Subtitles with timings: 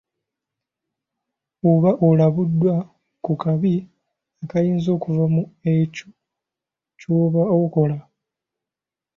[1.71, 2.73] Oba olabuddwa
[3.23, 3.73] ku kabi
[4.43, 5.43] akayinza okuva mu
[5.75, 6.07] ekyo
[6.99, 7.97] ky'oba okola.